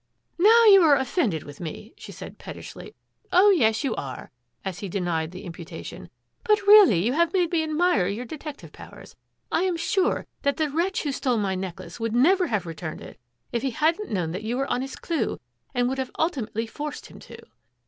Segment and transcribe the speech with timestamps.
[0.49, 2.95] "Now you are offended with me," she said pet tishly."
[3.31, 4.31] Oh, yes, you are,"
[4.65, 6.09] as he denied the impu tation,"
[6.43, 9.15] but, really, you have made me admire your detective powers.
[9.51, 13.19] I am sure that the wretch who stole my necklace would never have returned it
[13.51, 15.39] if he hadn't known that you were on his clue
[15.75, 17.37] and would have ultimately forced him to."